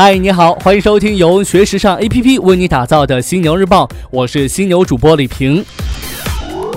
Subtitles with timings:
[0.00, 5.64] 嗨，你好，欢迎收听由学时尚 APP 为你打造的《犀牛日报》，我是犀牛主播李平。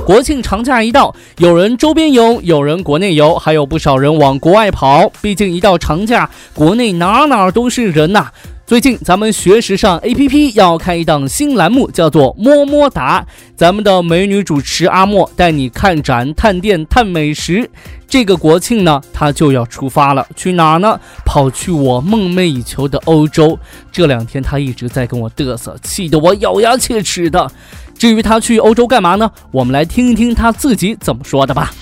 [0.04, 5.08] 国庆长假一到，有人周边游，有人国内游，还有不少人往国外跑。
[5.22, 8.32] 毕竟一到长假，国内哪哪都是人呐。
[8.72, 13.28] 最近咱们学时尚 APP 要开一档新栏目，叫做“么么哒”。
[13.54, 17.70] 咱们的美女主持阿莫带你看展、探店、探美食。
[18.08, 20.98] 这个国庆呢，他就要出发了，去哪呢？
[21.26, 23.60] 跑去我梦寐以求的欧洲。
[23.92, 27.52] 这两天他一直在跟我嘚瑟，气得我咬牙切齿的。
[27.98, 29.30] 至于他去欧洲干嘛呢？
[29.52, 31.74] 我们来听一听他自己怎么说的吧。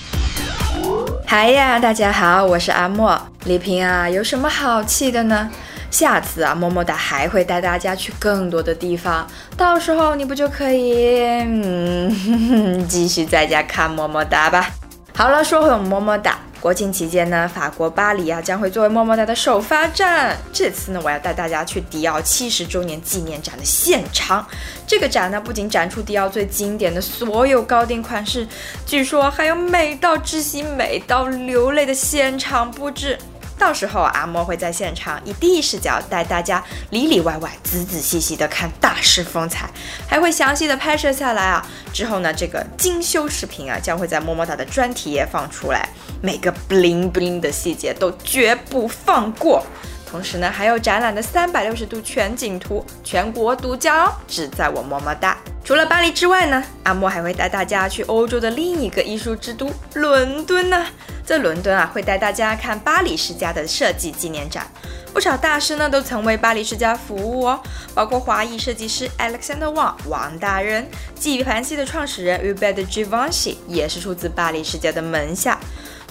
[1.23, 3.15] 嗨呀，大家好，我是阿莫。
[3.45, 5.51] 李平啊，有什么好气的呢？
[5.91, 14.69] 下次啊，么么哒还会带大家去更多的地方，到时候你不就可以嗯 继续在家看么么哒吧？
[15.15, 20.37] 好了，说回我们么么哒，国庆期间呢，法国巴黎啊将会作为么么哒的首发站。
[20.53, 24.47] 这次呢，我要带大家去迪奥七十周年纪念展的现场。
[24.87, 28.47] 这个展呢，不仅展出迪奥最经典的所有高定款式，
[28.85, 33.17] 据说还有美到窒息、美到流泪的现场布置。
[33.59, 39.69] 到时候阿莫会在现场以第一视角带大家里里外外仔仔细细的看大师风采，
[40.07, 41.63] 还会详细的拍摄下来啊。
[41.93, 45.89] 之后呢，这个精修视频啊将会在么么哒的专题页放出来，
[46.21, 49.63] 每个 bling bling 的细节都绝不放过。
[50.09, 55.37] 同时呢，还有展览的三百六十度全景图，全国独家哦，只在我么么哒。
[55.63, 60.85] 除了巴黎之外呢，阿莫还会带大家去欧洲的另一个艺术之都伦敦呢。
[61.23, 64.65] 在伦敦啊，会带大家看巴黎世家的设计纪念展。
[65.13, 67.59] 不少大师呢都曾为巴黎世家服务哦，
[67.93, 75.59] 包括华裔设计师 Alexander Wang 王大人，纪梵希的创始人 Hubert Givenchy 也是出自巴黎世家的门下。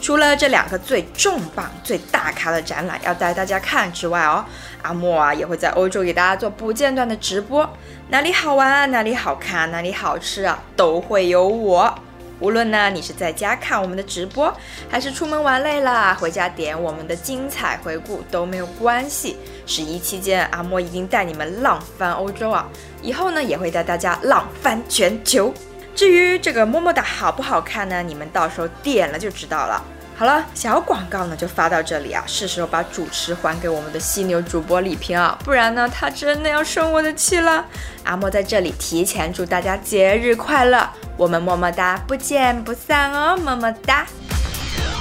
[0.00, 4.44] 除了这两个最重磅、最大咖的展览要带大家看之外哦，
[4.82, 7.68] 阿莫啊也会在欧洲给大家做不间断的直播，
[8.08, 11.92] 哪里好玩啊，哪里好看，哪里好吃啊，都会有我。
[12.40, 14.56] 无论呢，你是在家看我们的直播，
[14.88, 19.36] 还是出门玩累了回家点我们的精彩回顾都没有关系。
[19.66, 22.68] 十一期间，阿莫已经带你们浪翻欧洲啊，
[23.02, 25.52] 以后呢也会带大家浪翻全球。
[25.98, 28.00] 至于这个么么哒好不好看呢？
[28.00, 29.82] 你们到时候点了就知道了。
[30.16, 37.64] 好了，小广告呢就发到这里啊，是时候把主持还给我们的犀牛主播李平啊，不然呢他真的要生我的气了。
[38.04, 44.06] 阿莫在这里提前祝大家节日快乐，我们么么哒，不见不散哦，么么哒。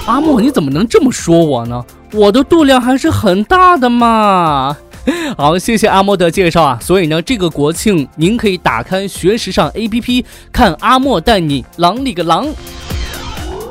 [0.04, 1.84] 阿莫你怎么能这么说我呢？
[2.12, 4.76] 我的肚量还是很大的嘛。
[5.36, 6.78] 好，谢谢阿莫的介绍啊。
[6.80, 12.46] 所以呢，这个国庆您可以打开学时尚 APP 看阿莫带你狼里个狼。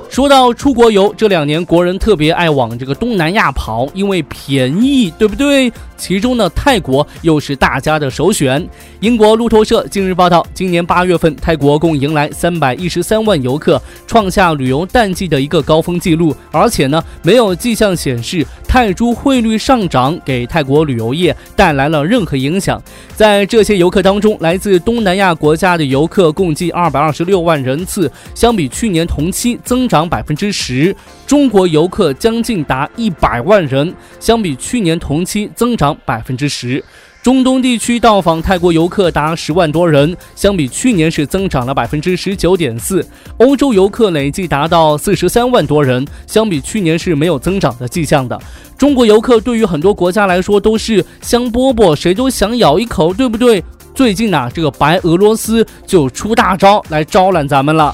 [0.09, 5.71] 说到出国游，这两年国人特别爱往这个东南亚跑，因为便宜，对不对？
[5.97, 8.65] 其中呢，泰国又是大家的首选。
[8.99, 16.35] 英国路透社近日报道，今年八月份，泰国共迎来三百一十三万游客，创下旅游淡季的一个高峰纪录。
[16.51, 22.81] 而且呢，没有迹象显示泰铢汇率上涨给泰国旅游业带来了任何影响。
[23.15, 30.95] 在这些游客当中，来自东南亚国家的游客共计二百二十六万人次，相比去年同期增长百分之十。
[31.25, 36.83] 中国游客将近达一百万人，相比去年同期增长百分之十。
[37.23, 43.05] 中东地区到访泰国游客达十万多人，相比去年是增长了百分之十九点四。
[43.37, 48.39] 欧洲游客累计达到四十三万多人，相比去年是没有增长的迹象的。
[48.77, 53.61] 中国游客对于很多国家来说都是香饽饽，谁都想咬一口，对不对？
[53.93, 57.93] 最近呢，这个白俄罗斯就出大招来招揽咱们了。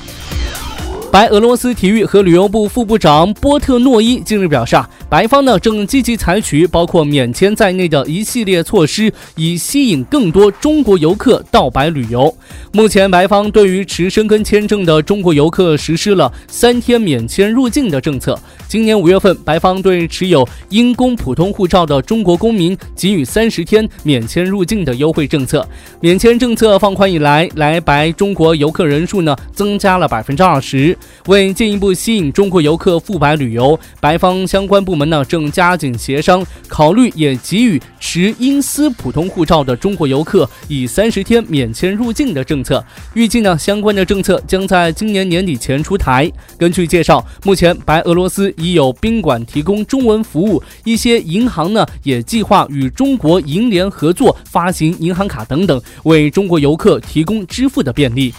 [1.09, 12.35] 白俄罗斯体育和旅游部副部长波特诺伊近日表示啊，白方呢正积极采取包括免签在内的一系列措施，以吸引更多中国游客到白旅游。
[12.71, 18.35] 目前，白方对于持申根签证的中国游客实施了三天免签入境的政策。
[18.67, 25.63] 今年五月份，白方对持有英公普通护照的中国公民给予三十天免签入境的优惠政策。
[26.01, 30.97] 免签政策放宽以来，来白中国游客人数呢增加了百分之二十。
[31.27, 42.83] 为进一步吸引中国游客赴白旅游，白方相关部门呢正加紧协商，考虑也给予持英私普通护照的中国游客以三十天免签入境的政策。
[43.13, 46.31] 预计呢相关的政策将在今年年底前出台。
[46.57, 58.33] 根据介绍，目前白俄罗斯已有宾馆提供中文服务，一些银行呢也计划与中国银联合作发行银行卡等等，为中国游客提供支付的便利。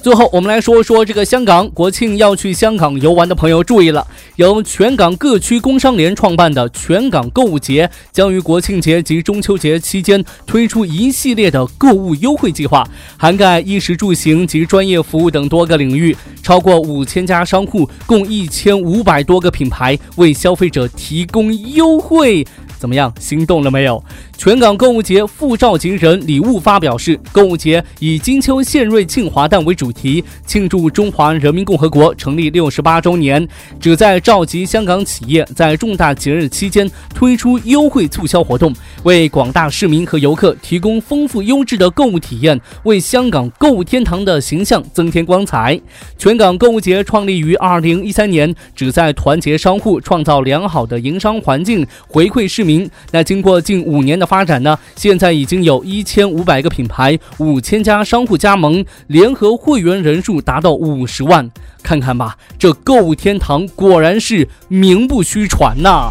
[0.00, 4.06] 最后，我们来说说这个香港国庆要去香港游玩的朋友注意了，
[4.36, 22.46] 由全港各区工商联创办的全港购物节将于国庆节及中秋节期间推出一系列的购物优惠计划，涵盖衣食住行及专业服务等多个领域，超过五千家商户，共一千五百多个品牌为消费者提供优惠。
[22.78, 24.02] 怎么样，心动了没有？
[24.36, 33.46] 全港购物节副召集人李悟发表示，购物节以金秋献瑞庆华诞为主题，庆祝中华人民共和国成立六十八周年，
[33.80, 38.72] 旨在召集香港企业在重大节日期间推出优惠促销活动，
[39.02, 45.80] 为广大市民和游客提供丰富优质的购物体验，为香港购物天堂的形象增添光彩。
[46.16, 52.67] 全港购物节创立于二零一三年，旨在团结商户，创造良好的营商环境，回馈市民。
[52.68, 61.50] 名那经过近五年的发展呢，现在已经有一千五百个品牌、五千家商户加盟，联合会员人数达到五十万。
[61.82, 66.10] 看看吧，这购物天堂果然是名不虚传呐。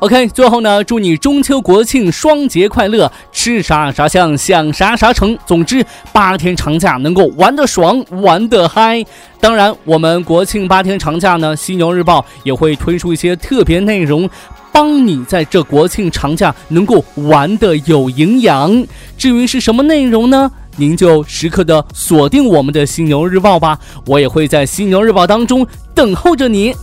[0.00, 5.36] OK，最后呢，祝你中秋国庆双节快乐，吃啥啥香，想啥啥成。
[5.46, 5.82] 总之，
[6.12, 9.02] 八天长假能够玩得爽，玩得嗨。
[9.40, 14.28] 当然，我们国庆八天长假呢，犀牛日报也会推出一些特别内容，
[14.70, 18.86] 帮你在这国庆长假能够玩得有营养。
[19.16, 20.50] 至于是什么内容呢？
[20.76, 26.74] 您就时刻的锁定我们的犀牛日报吧，我也会在犀牛日报当中等候着你。